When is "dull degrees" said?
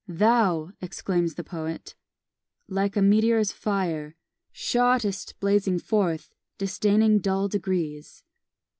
7.19-8.23